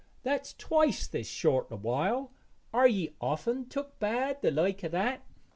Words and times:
That's 0.23 0.55
twice 0.55 1.05
this 1.05 1.27
short 1.27 1.69
while; 1.69 2.31
are 2.73 2.87
ye 2.87 3.13
often 3.21 3.69
took 3.69 3.99
bad 3.99 4.41
the 4.41 4.49
like 4.49 4.83
o' 4.83 4.87
that?' 4.89 5.21